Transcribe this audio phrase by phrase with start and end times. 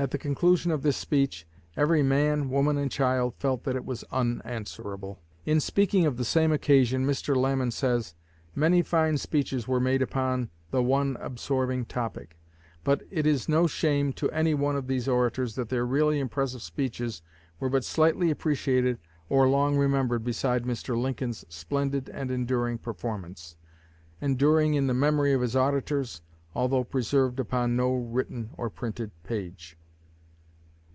[0.00, 1.44] At the conclusion of this speech,
[1.76, 6.52] every man, woman, and child felt that it was unanswerable." In speaking of the same
[6.52, 7.34] occasion, Mr.
[7.36, 8.14] Lamon says:
[8.54, 12.38] "Many fine speeches were made upon the one absorbing topic;
[12.84, 16.62] but it is no shame to any one of these orators that their really impressive
[16.62, 17.20] speeches
[17.58, 20.96] were but slightly appreciated or long remembered beside Mr.
[20.96, 23.56] Lincoln's splendid and enduring performance,
[24.20, 26.22] enduring in the memory of his auditors,
[26.54, 29.76] although preserved upon no written or printed page."